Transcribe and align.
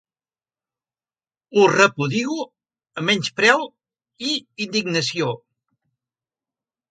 Ho 1.57 1.65
repudio 1.73 2.37
amb 2.45 3.07
menyspreu 3.11 3.67
i 4.31 4.33
indignació. 4.67 5.29